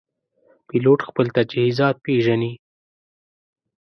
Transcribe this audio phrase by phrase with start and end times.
[0.67, 2.51] پیلوټ خپل تجهیزات پېژني.